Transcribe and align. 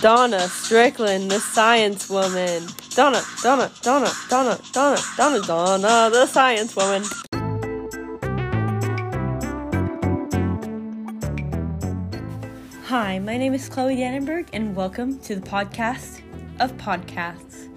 Donna 0.00 0.40
Strickland, 0.48 1.30
the 1.30 1.38
science 1.38 2.10
woman. 2.10 2.66
Donna, 2.96 3.22
Donna, 3.40 3.70
Donna, 3.82 4.10
Donna, 4.28 4.58
Donna, 4.72 4.98
Donna, 5.16 5.40
Donna, 5.46 6.10
the 6.10 6.26
science 6.26 6.74
woman. 6.74 7.04
Hi, 12.86 13.20
my 13.20 13.36
name 13.36 13.54
is 13.54 13.68
Chloe 13.68 13.94
Dannenberg, 13.94 14.48
and 14.52 14.74
welcome 14.74 15.20
to 15.20 15.36
the 15.36 15.48
podcast 15.48 16.20
of 16.58 16.72
podcasts. 16.78 17.68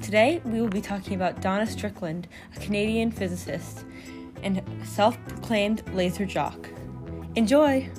Today, 0.00 0.40
we 0.46 0.62
will 0.62 0.68
be 0.70 0.80
talking 0.80 1.14
about 1.14 1.42
Donna 1.42 1.66
Strickland, 1.66 2.26
a 2.56 2.60
Canadian 2.60 3.10
physicist 3.10 3.84
and 4.42 4.62
self 4.82 5.18
proclaimed 5.28 5.82
laser 5.92 6.24
jock. 6.24 6.70
Enjoy! 7.36 7.90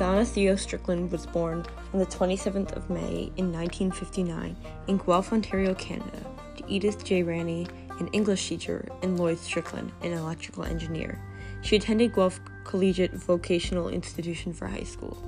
Donna 0.00 0.24
Theo 0.24 0.56
Strickland 0.56 1.12
was 1.12 1.26
born 1.26 1.62
on 1.92 1.98
the 1.98 2.06
27th 2.06 2.72
of 2.72 2.88
May 2.88 3.30
in 3.36 3.52
1959 3.52 4.56
in 4.86 4.96
Guelph, 4.96 5.30
Ontario, 5.30 5.74
Canada, 5.74 6.24
to 6.56 6.64
Edith 6.66 7.04
J. 7.04 7.22
Ranney, 7.22 7.68
an 7.98 8.08
English 8.14 8.48
teacher, 8.48 8.88
and 9.02 9.20
Lloyd 9.20 9.38
Strickland, 9.38 9.92
an 10.00 10.14
electrical 10.14 10.64
engineer. 10.64 11.20
She 11.60 11.76
attended 11.76 12.14
Guelph 12.14 12.40
Collegiate 12.64 13.12
Vocational 13.12 13.90
Institution 13.90 14.54
for 14.54 14.66
high 14.66 14.84
school. 14.84 15.18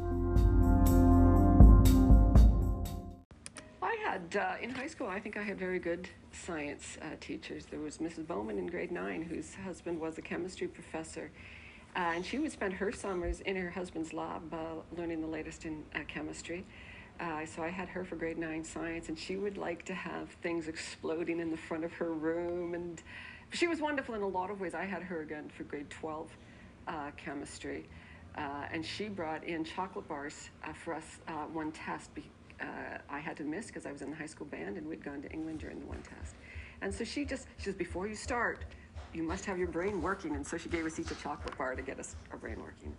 I 3.83 3.95
had, 4.03 4.37
uh, 4.37 4.55
in 4.63 4.71
high 4.71 4.87
school, 4.87 5.07
I 5.07 5.21
think 5.21 5.37
I 5.37 5.43
had 5.43 5.59
very 5.59 5.81
good 5.81 6.09
science 6.33 6.97
uh, 7.03 7.09
teachers. 7.21 7.67
There 7.67 7.81
was 7.81 7.99
Mrs. 7.99 8.27
Bowman 8.27 8.57
in 8.57 8.69
grade 8.69 8.91
nine, 8.91 9.21
whose 9.21 9.55
husband 9.55 10.01
was 10.01 10.17
a 10.17 10.23
chemistry 10.23 10.67
professor. 10.67 11.31
Uh, 11.95 12.13
and 12.15 12.25
she 12.25 12.39
would 12.39 12.51
spend 12.51 12.73
her 12.73 12.91
summers 12.91 13.41
in 13.41 13.55
her 13.57 13.71
husband's 13.71 14.13
lab 14.15 14.53
uh, 14.53 14.57
learning 14.97 15.21
the 15.21 15.27
latest 15.27 15.67
in 15.67 15.85
uh, 15.95 15.99
chemistry. 16.09 16.65
Uh, 17.21 17.45
so 17.45 17.63
I 17.63 17.69
had 17.69 17.89
her 17.91 18.05
for 18.05 18.17
grade 18.17 18.39
nine 18.39 18.65
science, 18.65 19.09
and 19.09 19.19
she 19.19 19.37
would 19.37 19.59
like 19.59 19.85
to 19.85 19.95
have 19.95 20.31
things 20.43 20.69
exploding 20.69 21.39
in 21.39 21.51
the 21.51 21.57
front 21.57 21.85
of 21.85 21.93
her 21.93 22.15
room. 22.15 22.73
And 22.73 23.03
she 23.51 23.67
was 23.67 23.81
wonderful 23.81 24.15
in 24.15 24.23
a 24.23 24.29
lot 24.29 24.51
of 24.51 24.61
ways. 24.61 24.75
I 24.75 24.87
had 24.87 25.03
her 25.03 25.21
again 25.21 25.51
for 25.55 25.65
grade 25.65 25.91
12 25.91 26.31
uh, 26.89 27.11
chemistry. 27.19 27.87
Uh, 28.37 28.65
and 28.73 28.85
she 28.85 29.09
brought 29.09 29.45
in 29.45 29.63
chocolate 29.63 30.09
bars 30.09 30.49
for 30.83 30.95
us 30.95 31.19
one 31.53 31.71
test. 31.73 32.15
Be- 32.15 32.25
I 33.11 33.19
had 33.19 33.37
to 33.37 33.45
miss 33.45 33.67
because 33.67 33.85
I 33.85 33.93
was 33.93 34.01
in 34.01 34.09
the 34.09 34.17
high 34.17 34.27
school 34.27 34.47
band, 34.47 34.79
and 34.79 34.89
we'd 34.89 35.05
gone 35.05 35.21
to 35.21 35.31
England 35.31 35.59
during 35.59 35.81
the 35.81 35.87
one 35.87 36.01
test. 36.01 36.35
And 36.81 36.95
so 36.95 37.05
she 37.05 37.27
just, 37.27 37.47
she 37.59 37.65
says, 37.65 37.75
before 37.75 38.07
you 38.07 38.15
start, 38.15 38.65
you 39.15 39.23
must 39.23 39.45
have 39.45 39.59
your 39.59 39.69
brain 39.69 40.01
working. 40.01 40.37
And 40.37 40.47
so 40.47 40.57
she 40.57 40.69
gave 40.69 40.87
us 40.87 40.99
each 40.99 41.11
a 41.11 41.15
chocolate 41.17 41.57
bar 41.57 41.75
to 41.75 41.83
get 41.83 41.99
us 41.99 42.17
our 42.31 42.39
brain 42.39 42.57
working. 42.61 42.97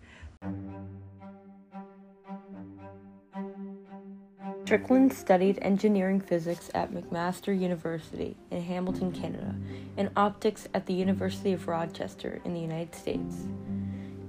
Strickland 4.65 5.13
studied 5.13 5.59
engineering 5.61 6.19
physics 6.19 6.69
at 6.73 6.91
McMaster 6.91 7.59
University 7.59 8.35
in 8.49 8.61
Hamilton, 8.61 9.11
Canada, 9.11 9.55
and 9.97 10.09
optics 10.15 10.67
at 10.73 10.85
the 10.85 10.93
University 10.93 11.53
of 11.53 11.67
Rochester 11.67 12.41
in 12.45 12.53
the 12.53 12.59
United 12.59 12.95
States. 12.95 13.43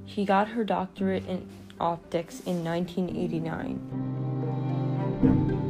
She 0.06 0.24
got 0.24 0.48
her 0.48 0.64
doctorate 0.64 1.26
in 1.26 1.48
optics 1.80 2.40
in 2.40 2.64
1989. 2.64 5.63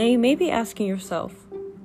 Now 0.00 0.06
you 0.06 0.18
may 0.18 0.34
be 0.34 0.50
asking 0.50 0.86
yourself, 0.86 1.34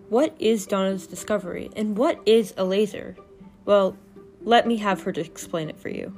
what 0.08 0.34
is 0.40 0.66
Donna's 0.66 1.06
discovery 1.06 1.70
and 1.76 1.98
what 1.98 2.22
is 2.26 2.54
a 2.56 2.64
laser? 2.64 3.18
Well, 3.66 3.98
let 4.40 4.66
me 4.66 4.78
have 4.78 5.02
her 5.02 5.12
to 5.12 5.20
explain 5.20 5.70
it 5.70 5.78
for 5.78 5.90
you. 5.90 6.14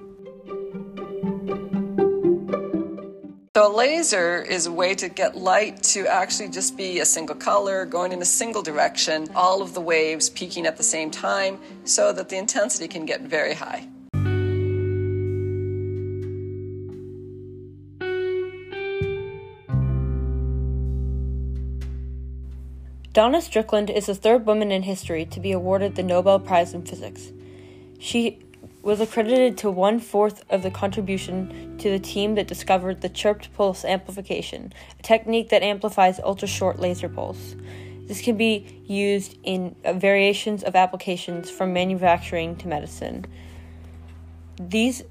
So 3.56 3.74
a 3.74 3.74
laser 3.76 4.44
is 4.44 4.68
a 4.68 4.72
way 4.72 4.94
to 4.94 5.10
get 5.10 5.38
light 5.38 5.82
to 5.96 6.06
actually 6.06 6.50
just 6.50 6.78
be 6.78 7.00
a 7.00 7.06
single 7.06 7.36
color, 7.36 7.84
going 7.84 8.12
in 8.12 8.22
a 8.22 8.26
single 8.26 8.62
direction, 8.62 9.28
all 9.34 9.64
of 9.64 9.74
the 9.74 9.82
waves 9.82 10.30
peaking 10.30 10.68
at 10.68 10.78
the 10.78 10.84
same 10.84 11.10
time, 11.10 11.60
so 11.84 12.14
that 12.14 12.30
the 12.30 12.38
intensity 12.38 12.88
can 12.88 13.08
get 13.08 13.22
very 13.22 13.56
high. 13.56 13.88
Donna 23.18 23.42
Strickland 23.42 23.90
is 23.90 24.06
the 24.06 24.14
third 24.14 24.46
woman 24.46 24.72
in 24.72 24.84
history 24.84 25.26
to 25.26 25.40
be 25.40 25.52
awarded 25.52 25.96
the 25.96 26.04
Nobel 26.04 26.40
Prize 26.40 26.76
in 26.76 26.84
Physics. 26.84 27.32
She 27.98 28.46
was 28.84 29.02
accredited 29.02 29.58
to 29.58 29.72
one 29.72 30.00
fourth 30.00 30.44
of 30.52 30.62
the 30.62 30.70
contribution 30.70 31.80
to 31.80 31.90
the 31.90 31.98
team 31.98 32.36
that 32.36 32.46
discovered 32.46 33.02
the 33.02 33.10
chirped 33.10 33.52
pulse 33.56 33.84
amplification, 33.84 34.72
a 35.00 35.02
technique 35.02 35.50
that 35.50 35.64
amplifies 35.64 36.20
ultra 36.20 36.48
short 36.48 36.80
laser 36.80 37.10
pulse. 37.10 37.56
This 38.06 38.22
can 38.22 38.38
be 38.38 38.84
used 38.86 39.36
in 39.42 39.76
uh, 39.84 39.94
variations 39.94 40.62
of 40.62 40.76
applications 40.76 41.50
from 41.50 41.74
manufacturing 41.74 42.56
to 42.58 42.68
medicine. 42.68 43.26
These 44.60 45.02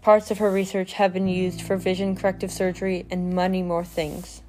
parts 0.00 0.30
of 0.30 0.38
her 0.38 0.50
research 0.50 0.94
have 0.94 1.12
been 1.12 1.28
used 1.28 1.60
for 1.60 1.76
vision 1.76 2.16
corrective 2.16 2.50
surgery 2.50 3.04
and 3.10 3.34
many 3.34 3.62
more 3.62 3.84
things. 3.84 4.40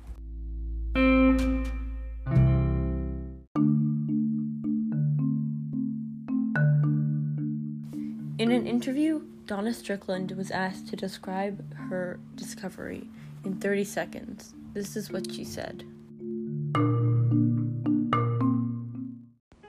In 8.41 8.51
an 8.51 8.65
interview, 8.65 9.21
Donna 9.45 9.71
Strickland 9.71 10.31
was 10.31 10.49
asked 10.49 10.87
to 10.87 10.95
describe 10.95 11.75
her 11.75 12.19
discovery 12.33 13.07
in 13.45 13.59
30 13.59 13.83
seconds. 13.83 14.55
This 14.73 14.95
is 14.95 15.11
what 15.11 15.31
she 15.31 15.43
said. 15.43 15.83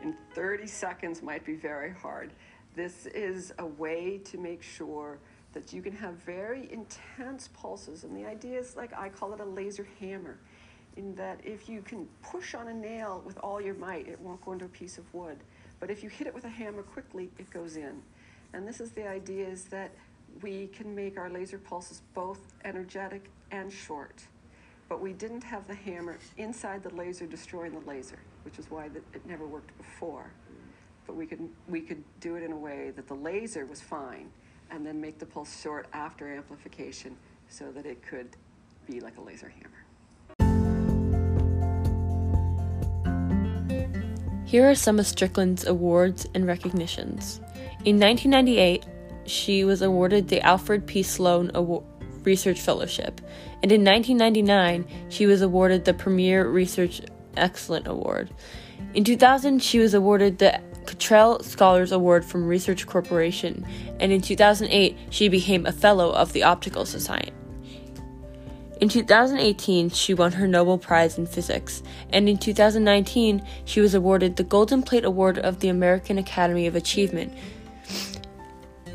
In 0.00 0.16
30 0.34 0.66
seconds 0.66 1.22
might 1.22 1.44
be 1.44 1.54
very 1.54 1.90
hard. 1.90 2.32
This 2.74 3.04
is 3.04 3.52
a 3.58 3.66
way 3.66 4.22
to 4.24 4.38
make 4.38 4.62
sure 4.62 5.18
that 5.52 5.74
you 5.74 5.82
can 5.82 5.94
have 5.94 6.14
very 6.24 6.72
intense 6.72 7.48
pulses. 7.48 8.04
And 8.04 8.16
the 8.16 8.24
idea 8.24 8.58
is 8.58 8.74
like 8.74 8.94
I 8.96 9.10
call 9.10 9.34
it 9.34 9.40
a 9.40 9.44
laser 9.44 9.86
hammer, 10.00 10.38
in 10.96 11.14
that 11.16 11.40
if 11.44 11.68
you 11.68 11.82
can 11.82 12.08
push 12.22 12.54
on 12.54 12.68
a 12.68 12.74
nail 12.74 13.22
with 13.26 13.36
all 13.40 13.60
your 13.60 13.74
might, 13.74 14.08
it 14.08 14.18
won't 14.18 14.42
go 14.42 14.52
into 14.52 14.64
a 14.64 14.68
piece 14.68 14.96
of 14.96 15.12
wood. 15.12 15.36
But 15.78 15.90
if 15.90 16.02
you 16.02 16.08
hit 16.08 16.26
it 16.26 16.34
with 16.34 16.44
a 16.44 16.48
hammer 16.48 16.82
quickly, 16.82 17.30
it 17.38 17.50
goes 17.50 17.76
in. 17.76 18.00
And 18.54 18.68
this 18.68 18.80
is 18.80 18.92
the 18.92 19.08
idea 19.08 19.46
is 19.46 19.64
that 19.66 19.92
we 20.42 20.66
can 20.68 20.94
make 20.94 21.18
our 21.18 21.30
laser 21.30 21.58
pulses 21.58 22.02
both 22.14 22.40
energetic 22.64 23.30
and 23.50 23.72
short. 23.72 24.22
But 24.88 25.00
we 25.00 25.12
didn't 25.12 25.44
have 25.44 25.66
the 25.66 25.74
hammer 25.74 26.18
inside 26.36 26.82
the 26.82 26.94
laser 26.94 27.26
destroying 27.26 27.72
the 27.72 27.86
laser, 27.86 28.18
which 28.44 28.58
is 28.58 28.70
why 28.70 28.86
it 28.86 29.26
never 29.26 29.46
worked 29.46 29.76
before. 29.78 30.30
But 31.06 31.16
we 31.16 31.26
could, 31.26 31.48
we 31.68 31.80
could 31.80 32.02
do 32.20 32.36
it 32.36 32.42
in 32.42 32.52
a 32.52 32.56
way 32.56 32.92
that 32.94 33.08
the 33.08 33.14
laser 33.14 33.64
was 33.64 33.80
fine 33.80 34.30
and 34.70 34.86
then 34.86 35.00
make 35.00 35.18
the 35.18 35.26
pulse 35.26 35.60
short 35.60 35.86
after 35.92 36.32
amplification 36.34 37.16
so 37.48 37.70
that 37.72 37.86
it 37.86 38.02
could 38.02 38.28
be 38.86 39.00
like 39.00 39.16
a 39.16 39.20
laser 39.20 39.48
hammer. 39.48 39.86
Here 44.44 44.68
are 44.68 44.74
some 44.74 44.98
of 44.98 45.06
Strickland's 45.06 45.66
awards 45.66 46.26
and 46.34 46.46
recognitions. 46.46 47.40
In 47.84 47.98
1998, 47.98 48.86
she 49.26 49.64
was 49.64 49.82
awarded 49.82 50.28
the 50.28 50.40
Alfred 50.42 50.86
P. 50.86 51.02
Sloan 51.02 51.50
Award 51.52 51.82
Research 52.22 52.60
Fellowship, 52.60 53.20
and 53.60 53.72
in 53.72 53.84
1999, 53.84 54.86
she 55.08 55.26
was 55.26 55.42
awarded 55.42 55.84
the 55.84 55.92
Premier 55.92 56.48
Research 56.48 57.00
Excellent 57.36 57.88
Award. 57.88 58.30
In 58.94 59.02
2000, 59.02 59.60
she 59.60 59.80
was 59.80 59.94
awarded 59.94 60.38
the 60.38 60.60
Cottrell 60.86 61.42
Scholars 61.42 61.90
Award 61.90 62.24
from 62.24 62.46
Research 62.46 62.86
Corporation, 62.86 63.66
and 63.98 64.12
in 64.12 64.20
2008, 64.20 64.96
she 65.10 65.28
became 65.28 65.66
a 65.66 65.72
Fellow 65.72 66.12
of 66.12 66.32
the 66.32 66.44
Optical 66.44 66.86
Society. 66.86 67.32
In 68.80 68.88
2018, 68.88 69.90
she 69.90 70.14
won 70.14 70.30
her 70.32 70.46
Nobel 70.46 70.78
Prize 70.78 71.18
in 71.18 71.26
Physics, 71.26 71.82
and 72.10 72.28
in 72.28 72.38
2019, 72.38 73.44
she 73.64 73.80
was 73.80 73.92
awarded 73.92 74.36
the 74.36 74.44
Golden 74.44 74.84
Plate 74.84 75.04
Award 75.04 75.38
of 75.38 75.58
the 75.58 75.68
American 75.68 76.16
Academy 76.16 76.68
of 76.68 76.76
Achievement 76.76 77.32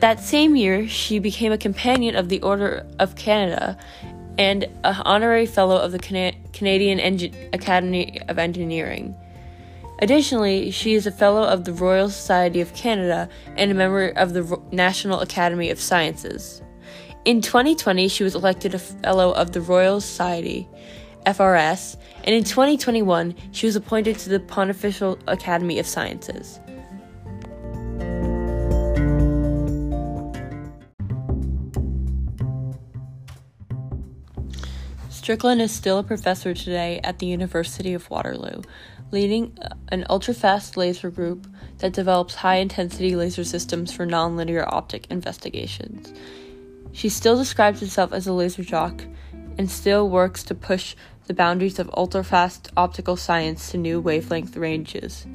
that 0.02 0.20
same 0.20 0.56
year, 0.56 0.88
she 0.88 1.20
became 1.20 1.52
a 1.52 1.58
companion 1.58 2.16
of 2.16 2.30
the 2.30 2.42
Order 2.42 2.86
of 3.00 3.16
Canada 3.16 3.78
and 4.38 4.66
an 4.84 4.96
honorary 5.04 5.46
fellow 5.46 5.78
of 5.78 5.92
the 5.92 6.00
Cana- 6.00 6.38
Canadian 6.54 7.00
Academy 7.54 8.20
of 8.28 8.38
Engineering. 8.38 9.16
Additionally, 10.00 10.70
she 10.70 10.94
is 10.94 11.08
a 11.08 11.12
fellow 11.12 11.44
of 11.44 11.66
the 11.66 11.74
Royal 11.74 12.10
Society 12.10 12.62
of 12.62 12.74
Canada 12.76 13.28
and 13.56 13.72
a 13.72 13.74
member 13.74 14.10
of 14.10 14.34
the 14.34 14.62
National 14.72 15.22
Academy 15.22 15.72
of 15.72 15.80
Sciences. 15.80 16.62
In 17.26 17.42
2020, 17.42 18.08
she 18.08 18.24
was 18.24 18.36
elected 18.36 18.76
a 18.76 18.80
fellow 18.80 19.32
of 19.34 19.54
the 19.54 19.62
Royal 19.62 20.00
Society 20.00 20.68
FRS, 21.26 21.98
and 22.24 22.34
in 22.34 22.44
2021, 22.44 23.36
she 23.52 23.66
was 23.66 23.76
appointed 23.76 24.18
to 24.20 24.30
the 24.30 24.40
Pontifical 24.40 25.18
Academy 25.28 25.80
of 25.80 25.88
Sciences. 25.88 26.60
Strickland 35.28 35.62
is 35.62 35.74
still 35.74 36.00
a 36.00 36.04
professor 36.04 36.54
today 36.54 37.02
at 37.04 37.20
the 37.20 37.26
University 37.26 37.94
of 37.94 38.10
Waterloo, 38.10 38.62
leading 39.12 39.58
uh, 39.62 39.76
an 39.90 40.06
ultra-fast 40.10 40.78
laser 40.78 41.10
group 41.10 41.46
that 41.80 41.92
develops 41.92 42.36
high-intensity 42.36 43.14
laser 43.14 43.44
systems 43.44 43.92
for 43.92 44.06
nonlinear 44.06 44.66
optic 44.66 45.06
investigations. 45.08 46.14
She 46.94 47.10
still 47.10 47.36
describes 47.36 47.82
herself 47.82 48.14
as 48.14 48.26
a 48.26 48.32
laser 48.32 48.64
jock 48.64 49.04
and 49.58 49.70
still 49.70 50.10
works 50.10 50.44
to 50.44 50.56
push 50.56 50.96
the 51.26 51.34
boundaries 51.34 51.78
of 51.78 51.90
ultra-fast 51.98 52.72
optical 52.78 53.18
science 53.18 53.72
to 53.72 53.78
new 53.78 54.00
wavelength 54.00 54.56
ranges. 54.56 55.28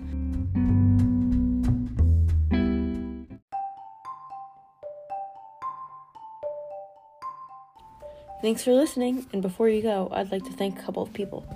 Thanks 8.43 8.65
for 8.65 8.73
listening, 8.73 9.25
and 9.33 9.41
before 9.41 9.69
you 9.69 9.83
go, 9.83 10.11
I'd 10.12 10.33
like 10.33 10.44
to 10.47 10.53
thank 10.53 10.77
a 10.77 10.83
couple 10.83 11.00
of 11.00 11.12
people. 11.12 11.47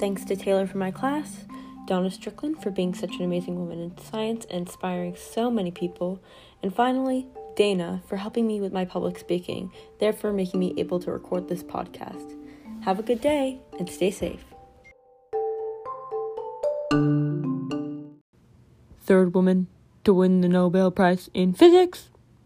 Thanks 0.00 0.24
to 0.24 0.34
Taylor 0.34 0.66
for 0.66 0.78
my 0.78 0.90
class, 0.90 1.44
Donna 1.86 2.10
Strickland 2.10 2.60
for 2.60 2.72
being 2.72 2.92
such 2.92 3.14
an 3.14 3.22
amazing 3.22 3.56
woman 3.56 3.78
in 3.80 3.96
science 3.98 4.44
and 4.50 4.66
inspiring 4.66 5.14
so 5.14 5.48
many 5.48 5.70
people, 5.70 6.20
and 6.60 6.74
finally, 6.74 7.28
Dana 7.54 8.02
for 8.08 8.16
helping 8.16 8.48
me 8.48 8.60
with 8.60 8.72
my 8.72 8.84
public 8.84 9.16
speaking, 9.16 9.70
therefore 10.00 10.32
making 10.32 10.58
me 10.58 10.74
able 10.76 10.98
to 10.98 11.12
record 11.12 11.48
this 11.48 11.62
podcast. 11.62 12.34
Have 12.82 12.98
a 12.98 13.04
good 13.04 13.20
day 13.20 13.60
and 13.78 13.88
stay 13.88 14.10
safe. 14.10 14.44
Third 19.02 19.34
woman 19.34 19.68
to 20.02 20.12
win 20.12 20.40
the 20.40 20.48
Nobel 20.48 20.90
Prize 20.90 21.30
in 21.32 21.52
Physics. 21.52 22.10